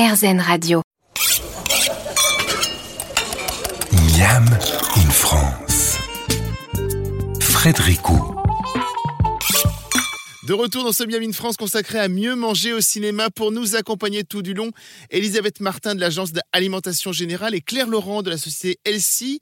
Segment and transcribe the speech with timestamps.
[0.00, 0.80] RZN Radio.
[3.92, 4.46] Miam
[4.96, 5.98] in France.
[7.38, 8.00] Frédéric
[10.50, 13.76] De retour dans ce Miam in France consacré à mieux manger au cinéma pour nous
[13.76, 14.72] accompagner tout du long,
[15.10, 19.38] Elisabeth Martin de l'agence d'alimentation générale et Claire Laurent de la société Elsie.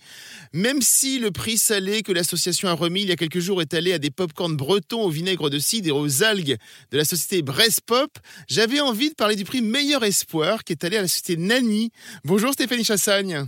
[0.52, 3.72] Même si le prix salé que l'association a remis il y a quelques jours est
[3.72, 6.58] allé à des pop-corn bretons au vinaigre de cidre et aux algues
[6.90, 8.10] de la société Brest Pop,
[8.46, 11.90] j'avais envie de parler du prix Meilleur Espoir qui est allé à la société Nani.
[12.22, 13.46] Bonjour Stéphanie Chassagne.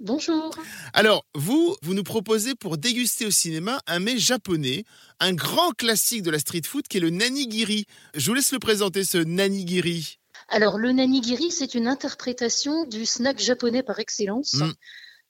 [0.00, 0.54] Bonjour.
[0.92, 4.84] Alors, vous, vous nous proposez pour déguster au cinéma un mets japonais,
[5.18, 7.84] un grand classique de la street food qui est le nanigiri.
[8.14, 10.18] Je vous laisse le présenter, ce nanigiri.
[10.48, 14.54] Alors, le nanigiri, c'est une interprétation du snack japonais par excellence.
[14.54, 14.72] Mm.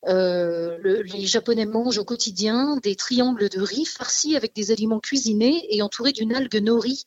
[0.06, 5.00] Euh, le- les Japonais mangent au quotidien des triangles de riz farcis avec des aliments
[5.00, 7.04] cuisinés et entourés d'une algue nori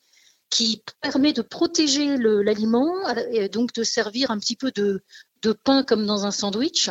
[0.49, 2.91] qui permet de protéger l'aliment
[3.31, 5.01] et donc de servir un petit peu de,
[5.41, 6.89] de pain comme dans un sandwich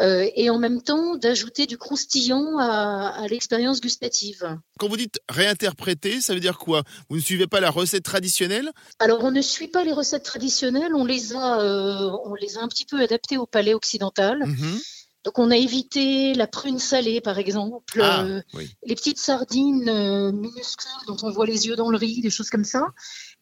[0.00, 4.58] euh, et en même temps d'ajouter du croustillant à, à l'expérience gustative.
[4.78, 6.82] Quand vous dites réinterpréter, ça veut dire quoi?
[7.08, 8.70] Vous ne suivez pas la recette traditionnelle?
[8.98, 12.62] Alors, on ne suit pas les recettes traditionnelles, on les a, euh, on les a
[12.62, 14.44] un petit peu adaptées au palais occidental.
[14.46, 14.80] Mhm.
[15.24, 18.70] Donc, on a évité la prune salée, par exemple, Ah, euh, oui.
[18.86, 22.48] les petites sardines euh, minuscules dont on voit les yeux dans le riz, des choses
[22.48, 22.86] comme ça.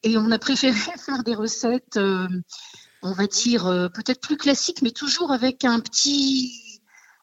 [0.03, 2.27] Et on a préféré faire des recettes, euh,
[3.03, 6.81] on va dire, euh, peut-être plus classiques, mais toujours avec un petit,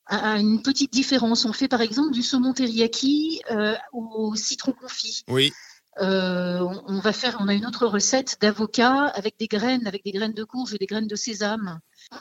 [0.08, 1.46] un- une petite différence.
[1.46, 5.24] On fait par exemple du saumon teriyaki euh, au citron confit.
[5.28, 5.52] Oui.
[6.02, 10.04] Euh, on, on va faire, on a une autre recette d'avocat avec des graines, avec
[10.04, 11.80] des graines de courge et des graines de sésame.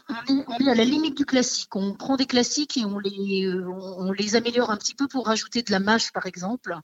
[0.09, 1.75] On est, on est à la limite du classique.
[1.75, 5.63] On prend des classiques et on les, on les améliore un petit peu pour rajouter
[5.63, 6.77] de la mâche, par exemple.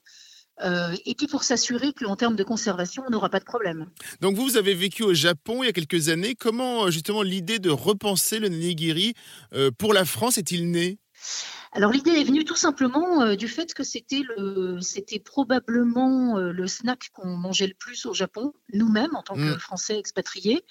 [0.63, 3.87] Euh, et puis pour s'assurer qu'en termes de conservation, on n'aura pas de problème.
[4.19, 6.35] Donc vous, vous avez vécu au Japon il y a quelques années.
[6.35, 9.13] Comment euh, justement l'idée de repenser le nanigiri
[9.53, 10.99] euh, pour la France est-il née
[11.73, 16.51] Alors l'idée est venue tout simplement euh, du fait que c'était le, c'était probablement euh,
[16.51, 19.59] le snack qu'on mangeait le plus au Japon, nous-mêmes en tant que Mm.
[19.59, 20.63] Français expatriés.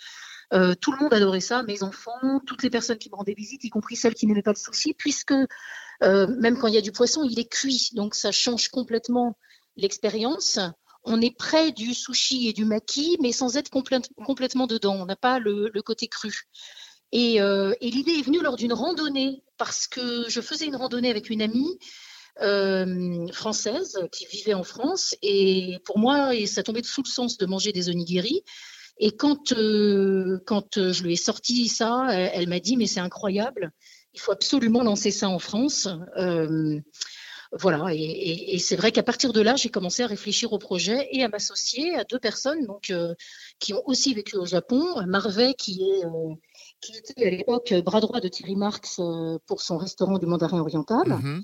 [0.53, 3.65] Euh, tout le monde adorait ça, mes enfants, toutes les personnes qui me rendaient visite,
[3.65, 5.34] y compris celles qui n'aimaient pas le sushi, puisque
[6.03, 9.36] même quand il y a du poisson, il est cuit, donc ça change complètement
[9.80, 10.58] l'expérience.
[11.04, 14.96] On est près du sushi et du maki, mais sans être complète- complètement dedans.
[15.00, 16.42] On n'a pas le, côté cru.
[17.12, 21.10] Et, euh, et l'idée est venue lors d'une randonnée, parce que je faisais une randonnée
[21.10, 21.78] avec une amie
[22.42, 25.14] euh, française qui vivait en France.
[25.22, 28.42] Et pour moi, ça tombait sous le sens de manger des onigiri.
[28.98, 33.72] Et quand, euh, quand je lui ai sorti ça, elle, m'a dit, mais c'est incroyable,
[34.12, 35.88] il faut absolument lancer ça en France.
[37.59, 40.59] Voilà, et, et- et c'est vrai qu'à partir de là, j'ai commencé à réfléchir au
[40.59, 43.15] projet et à m'associer à deux personnes donc, euh,
[43.59, 44.84] qui ont aussi vécu au Japon.
[45.06, 46.34] Marvet, qui, est, euh,
[46.81, 50.60] qui était à l'époque bras droit de Thierry Marx euh, pour son restaurant du Mandarin
[50.60, 51.43] Oriental, Mhm.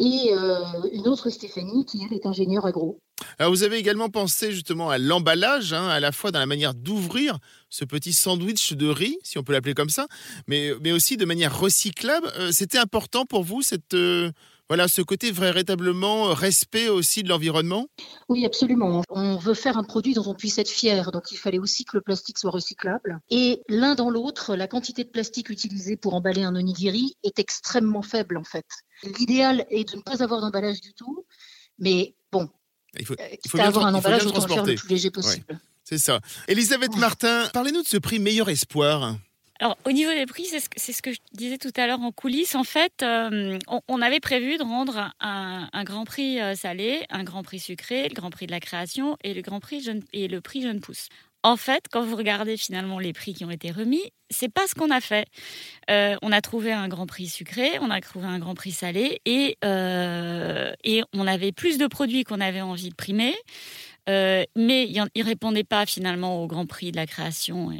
[0.00, 0.58] et euh,
[0.92, 2.98] une autre Stéphanie, qui elle est ingénieure agro.
[3.38, 6.74] Alors vous avez également pensé justement à l'emballage, hein, à la fois dans la manière
[6.74, 7.38] d'ouvrir
[7.68, 10.06] ce petit sandwich de riz, si on peut l'appeler comme ça,
[10.46, 12.28] mais, mais aussi de manière recyclable.
[12.38, 14.30] Euh, C'était important pour vous cette, euh,
[14.68, 17.86] voilà, ce côté véritablement respect aussi de l'environnement?
[18.28, 19.02] Oui, absolument.
[19.08, 21.96] On veut faire un produit dont on puisse être fier, donc il fallait aussi que
[21.96, 23.20] le plastique soit recyclable.
[23.30, 28.02] Et l'un dans l'autre, la quantité de plastique utilisée pour emballer un onigiri est extrêmement
[28.02, 28.66] faible en fait.
[29.18, 31.24] L'idéal est de ne pas avoir d'emballage du tout,
[31.78, 32.48] mais bon,
[32.98, 35.10] Il faut, euh, il faut bien, avoir un emballage, autant le faire le plus léger
[35.10, 35.60] possible.
[35.84, 36.20] C'est ça.
[36.48, 39.16] Elisabeth Martin, parlez-nous de ce prix Meilleur Espoir.
[39.60, 40.60] Alors, au niveau des prix, c'est
[40.92, 42.54] ce, que- je disais tout à l'heure en coulisses.
[42.54, 43.58] En fait, euh,
[43.88, 48.14] on, avait prévu de rendre un, grand prix euh, salé, un grand prix sucré, le
[48.14, 51.08] grand prix de la création et le grand prix jeune, et le prix jeune pousse.
[51.42, 54.76] En fait, quand vous regardez finalement les prix qui ont été remis, c'est pas ce
[54.76, 55.26] qu'on a fait.
[55.90, 59.20] Euh, on a trouvé un grand prix sucré, on a trouvé un grand prix salé
[59.24, 63.34] et, et on avait plus de produits qu'on avait envie de primer,
[64.08, 67.70] mais ils ne répondaient pas finalement au grand prix de la création.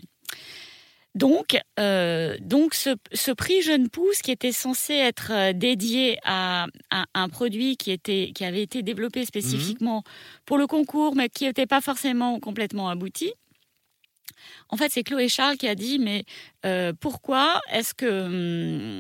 [1.15, 6.67] Donc, euh, donc ce, ce prix Jeune Pousse, qui était censé être euh, dédié à,
[6.91, 10.05] à un produit qui, était, qui avait été développé spécifiquement
[10.45, 13.33] pour le concours, mais qui n'était pas forcément complètement abouti,
[14.69, 16.25] en fait, c'est Chloé Charles qui a dit, mais
[16.67, 18.07] Euh, pourquoi est-ce que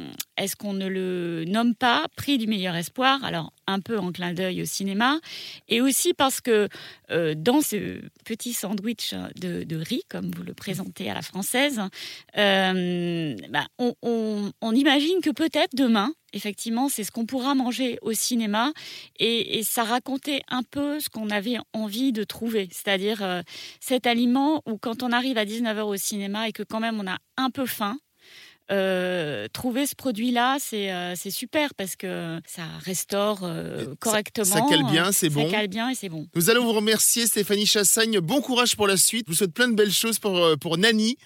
[0.06, 3.22] hum, est-ce qu'on ne le nomme pas prix du meilleur espoir?
[3.24, 5.20] Alors un peu en clin d'œil au cinéma,
[5.68, 6.68] et aussi parce que
[7.10, 11.80] euh, dans ce petit sandwich de, riz, comme vous le présentez à la française,
[12.38, 18.72] euh, bah, on, imagine que peut-être demain, effectivement, c'est ce qu'on pourra manger au cinéma,
[19.18, 23.42] et, ça racontait un peu ce qu'on avait envie de trouver, c'est-à-dire euh,
[23.80, 27.06] cet aliment où quand on arrive à 19h au cinéma et que quand même on
[27.06, 27.98] a un peu faim,
[28.70, 34.44] euh, trouver ce produit-là, euh, c'est super parce que ça restaure euh, correctement.
[34.44, 35.46] Ça, cale bien, c'est bon.
[35.46, 36.26] Ça cale bien et c'est bon.
[36.34, 38.20] Nous allons vous remercier, Stéphanie Chassagne.
[38.20, 39.24] Bon courage pour la suite.
[39.26, 41.16] Je vous souhaite plein de belles choses pour, pour Nani.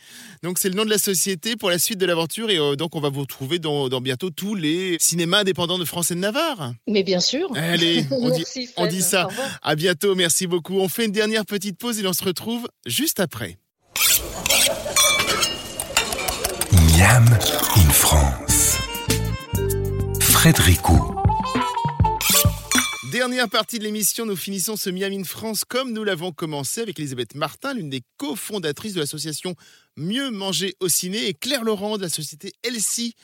[0.43, 2.51] Donc, c'est le nom de la société pour la suite de l'aventure.
[2.51, 6.11] Et donc, on va vous retrouver dans, dans, bientôt tous les cinémas indépendants de France
[6.13, 6.75] et de Navarre.
[6.87, 7.51] Mais bien sûr.
[7.57, 8.45] Allez, on, dit,
[8.77, 9.29] on dit ça.
[9.63, 10.15] À bientôt.
[10.15, 10.79] Merci beaucoup.
[10.79, 13.59] On fait une dernière petite pause et on se retrouve juste après.
[16.95, 17.25] Miam
[17.77, 18.79] in France.
[20.21, 21.22] Frédéricot.
[23.13, 26.99] Dernière partie de l'émission, nous finissons ce Miami in France comme nous l'avons commencé avec
[26.99, 29.55] Elisabeth Martin, l'une des cofondatrices de l'association
[29.99, 33.15] Mieux manger au ciné, et Claire Laurent de la société Elsie.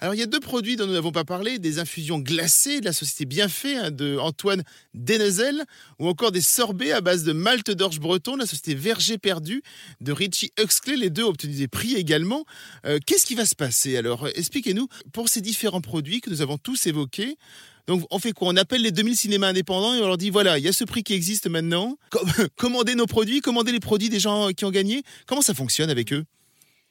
[0.00, 2.86] Alors il y a deux produits dont nous n'avons pas parlé, des infusions glacées de
[2.86, 4.64] la société Bienfait hein, de Antoine
[4.94, 5.62] Denezel,
[6.00, 9.62] ou encore des sorbets à base de malte d'orge breton de la société Verger Perdu
[10.00, 10.96] de Richie Huxley.
[10.96, 12.44] Les deux ont obtenu des prix également.
[12.84, 14.26] Euh, qu'est-ce qui va se passer alors?
[14.26, 17.38] Expliquez-nous pour ces différents produits que nous avons tous évoqués.
[17.86, 18.48] Donc on fait quoi?
[18.48, 20.84] On appelle les 2000 cinémas indépendants et on leur dit voilà, il y a ce
[20.84, 21.96] prix qui existe maintenant.
[22.56, 25.02] Commandez nos produits, commandez les produits des gens qui ont gagné.
[25.26, 26.24] Comment ça fonctionne avec eux?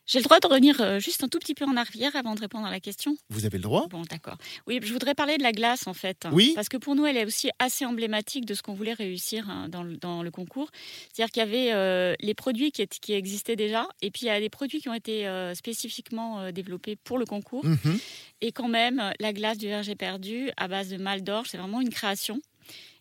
[0.05, 2.39] J'ai le droit de revenir euh, juste un tout petit peu en arrière avant de
[2.39, 4.37] répondre à la question Vous avez le droit Bon, d'accord.
[4.67, 6.27] Oui, je voudrais parler de la glace en fait.
[6.31, 6.51] Oui.
[6.53, 9.67] Parce que pour nous, elle est aussi assez emblématique de ce qu'on voulait réussir hein,
[9.67, 10.69] dans, le, dans le concours.
[11.11, 14.29] C'est-à-dire qu'il y avait euh, les produits qui, qui, existaient déjà et puis il y
[14.29, 17.65] a des produits qui ont été euh, spécifiquement développés pour le concours.
[17.65, 17.99] Mhm.
[18.41, 21.81] Et quand même, la glace du verger perdu à base de mal d'orge, c'est vraiment
[21.81, 22.39] une création.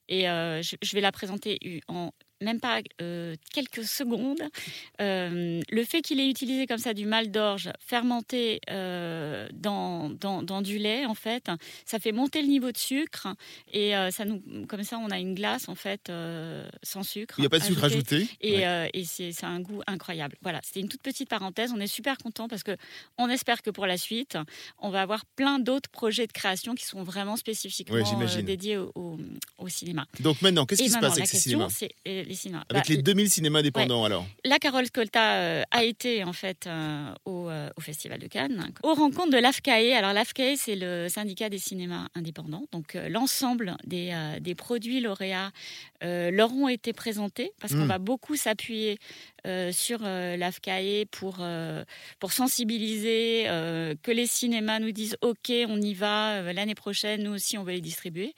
[0.09, 2.13] Et je, je, vais la présenter en
[2.45, 4.43] même pas euh, quelques secondes.
[5.01, 10.63] Euh, le fait qu'il ait utilisé comme ça du mal d'orge fermenté euh, dans, dans,
[10.63, 11.51] du lait, en fait,
[11.85, 13.29] ça fait monter le niveau de sucre
[13.73, 16.13] et ça nous, comme ça, on a une glace en fait
[16.83, 17.35] sans sucre.
[17.39, 18.29] Il n'y a pas de sucre ajouté?
[18.41, 20.37] Et, et c'est un goût incroyable.
[20.43, 21.73] Voilà, c'était une toute petite parenthèse.
[21.75, 22.77] On est super content parce que
[23.19, 24.39] on espère que pour la suite,
[24.79, 27.97] on va avoir plein d'autres projets de création qui sont vraiment spécifiquement
[28.43, 29.19] dédiés au, au,
[29.69, 30.07] cinéma.
[30.21, 31.69] Donc maintenant, qu'est-ce qui se passe avec ces cinémas
[32.69, 34.27] avec les 2000 bah, cinémas indépendants, alors?
[34.45, 38.73] La Carole Scolta euh, a été en fait euh, au, euh, au, Festival de Cannes,
[38.83, 39.97] aux rencontres de l'AFCAE.
[39.97, 42.67] Alors l'AFCAE, c'est le syndicat des cinémas indépendants.
[42.73, 45.51] Donc l'ensemble des, des, produits lauréats
[46.03, 47.89] leur ont été présentés parce qu'on hmm.
[47.89, 48.99] va beaucoup s'appuyer
[49.73, 51.45] sur l'AFCAE pour,
[52.19, 53.45] pour sensibiliser,
[54.03, 57.73] que les cinémas nous disent OK, on y va, l'année prochaine, nous aussi, on va
[57.73, 58.35] les distribuer.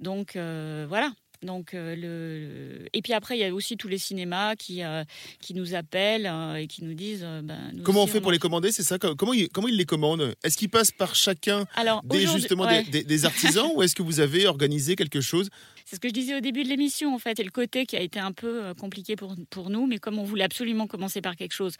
[0.00, 1.12] Donc voilà,
[1.42, 2.88] donc, euh, le...
[2.92, 5.04] Et puis après, il y a aussi tous les cinémas qui, euh,
[5.40, 7.26] qui nous appellent euh, et qui nous disent.
[7.42, 8.98] Ben, comment on fait pour les commander C'est ça?
[8.98, 10.34] Comment ils, comment ils les commandent?
[10.44, 11.64] Est-ce qu'ils passent par chacun
[12.04, 15.48] des, justement des, artisans ou est-ce que vous avez organisé quelque chose
[15.84, 17.40] C'est ce que je disais au début de l'émission, en fait.
[17.40, 20.24] Et le côté qui a été un peu compliqué pour, pour nous, mais comme on
[20.24, 21.76] voulait absolument commencer par quelque chose,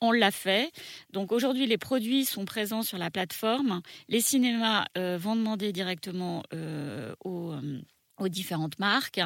[0.00, 0.72] on l'a fait.
[1.12, 3.82] Donc aujourd'hui, les produits sont présents sur la plateforme.
[4.08, 6.42] Les cinémas vont demander directement
[7.24, 7.54] aux
[8.18, 9.20] aux différentes marques.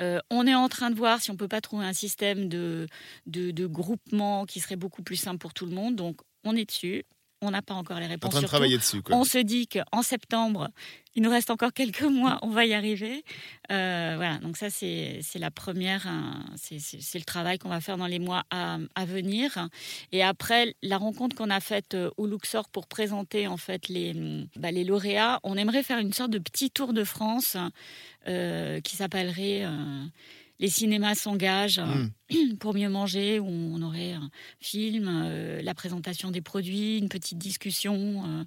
[0.00, 2.86] Euh, on est en train de voir si on peut pas trouver un système de,
[3.26, 5.96] de, groupement qui serait beaucoup plus simple pour tout le monde.
[5.96, 7.04] Donc, on est dessus.
[7.42, 8.28] On n'a pas encore les réponses.
[8.28, 9.02] En train de travailler dessus.
[9.10, 10.70] On se dit qu'en septembre,
[11.14, 13.24] il nous reste encore quelques mois, on va y arriver.
[13.70, 18.06] Euh, voilà, donc ça c'est la première, hein, c'est le travail qu'on va faire dans
[18.06, 19.68] les mois à, venir.
[20.12, 24.46] Et après la rencontre qu'on a faite euh, au Luxor pour présenter en fait les,
[24.56, 27.56] bah, les lauréats, on aimerait faire une sorte de petit tour de France
[28.26, 29.64] euh, qui s'appellerait
[30.58, 32.56] les cinémas s'engagent hmm.
[32.58, 37.38] pour mieux manger, où on aurait un film, euh, la présentation des produits, une petite
[37.38, 38.44] discussion, euh,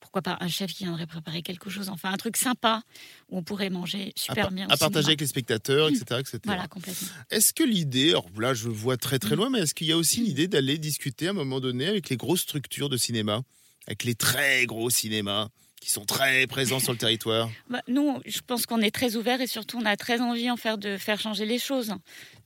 [0.00, 2.82] pourquoi pas un chef qui viendrait préparer quelque chose, enfin un truc sympa
[3.28, 4.66] où on pourrait manger super bien.
[4.68, 6.20] À partager avec les spectateurs, etc.
[6.20, 6.38] etc.
[6.44, 7.08] Voilà, complètement.
[7.30, 9.96] Est-ce que l'idée, alors là je vois très très loin, mais est-ce qu'il y a
[9.96, 13.42] aussi l'idée d'aller discuter à un moment donné avec les grosses structures de cinéma,
[13.86, 15.48] avec les très gros cinémas?
[15.86, 19.40] Qui sont très présents sur le territoire bah, Nous, je pense qu'on est très ouvert
[19.40, 21.94] et surtout on a très envie en faire de faire changer les choses.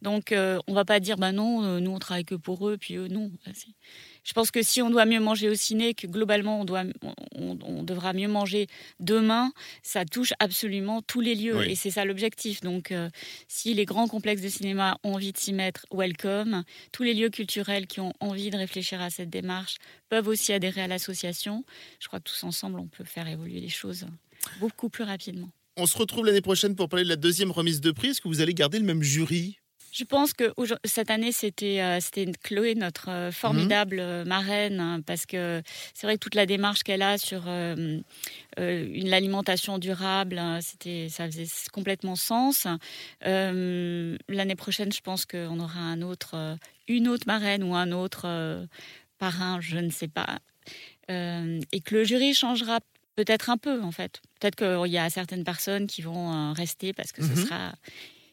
[0.03, 2.69] Donc on euh, on va pas dire bah non, euh, nous on travaille que pour
[2.69, 3.31] eux, puis eux non.
[4.25, 6.85] Je pense que si on doit mieux manger au ciné, que globalement on, doit,
[7.35, 8.67] on, devra mieux manger
[8.99, 12.61] demain, ça touche absolument tous les lieux et c'est ça l'objectif.
[12.61, 13.09] Donc euh,
[13.49, 16.65] si les grands complexes de cinéma ont envie de s'y mettre, welcome.
[16.93, 19.77] Tous les lieux culturels qui ont envie de réfléchir à cette démarche
[20.09, 21.65] peuvent aussi adhérer à l'association.
[21.99, 24.07] Je crois que tous ensemble, on peut faire évoluer les choses
[24.59, 25.51] beaucoup plus rapidement.
[25.77, 28.09] On se retrouve l'année prochaine pour parler de la deuxième remise de prix.
[28.09, 29.60] Est-ce que vous allez garder le même jury?
[29.93, 30.53] Je pense que
[30.85, 31.99] cette année, c'était euh,
[32.43, 34.03] Chloé, notre euh, formidable mhm.
[34.03, 35.63] euh, marraine, hein, parce que
[35.95, 37.45] c'est vrai que toute la démarche qu'elle a sur
[38.57, 42.67] l'alimentation durable, hein, c'était, ça faisait complètement sens.
[43.23, 46.57] L'année prochaine, je pense qu'on aura un autre,
[46.89, 48.67] une autre marraine ou un autre
[49.19, 50.39] parrain, je ne sais pas.
[51.09, 52.81] et que le jury changera
[53.17, 54.21] peut-être un peu, en fait.
[54.39, 57.47] Peut-être qu'il y a certaines personnes qui vont rester parce que ce mhm.
[57.47, 57.73] sera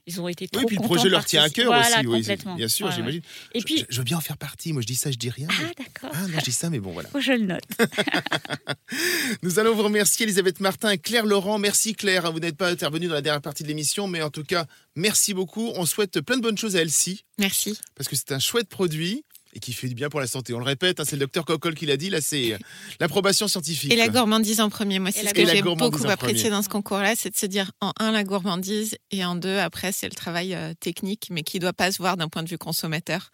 [0.08, 2.06] ils ont été trop Oui, puis le projet leur tient à cœur aussi.
[2.06, 2.56] Complètement.
[2.56, 3.22] bien sûr, j'imagine.
[3.54, 4.72] Et je, puis, je, veux bien en faire partie.
[4.72, 5.48] Moi, je dis ça, je dis rien.
[5.52, 6.10] Ah, d'accord.
[6.14, 7.10] Ah, non, je dis ça, mais bon, voilà.
[7.20, 7.64] je le note.
[9.44, 11.60] Nous allons vous remercier, Elisabeth Martin et Claire Laurent.
[11.60, 12.32] Merci, Claire.
[12.32, 15.34] Vous n'êtes pas intervenue dans la dernière partie de l'émission, mais en tout cas, merci
[15.34, 15.72] beaucoup.
[15.76, 17.26] On souhaite plein de bonnes choses à Elsie.
[17.38, 17.78] Merci.
[17.96, 19.26] Parce que c'est un chouette produit
[19.58, 20.54] et qui fait du bien pour la santé.
[20.54, 22.58] On le répète, hein, c'est le docteur Coccol qui l'a dit, là c'est euh,
[23.00, 23.92] l'approbation scientifique.
[23.92, 27.16] Et la gourmandise en premier, moi c'est ce que j'ai beaucoup apprécié dans ce concours-là,
[27.18, 30.54] c'est de se dire en un la gourmandise et en deux après c'est le travail
[30.54, 33.32] euh, technique mais qui ne doit pas se voir d'un point de vue consommateur.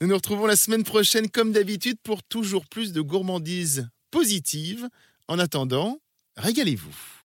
[0.00, 4.88] Nous nous retrouvons la semaine prochaine comme d'habitude pour toujours plus de gourmandise positive.
[5.26, 5.98] En attendant,
[6.36, 7.14] régalez-vous.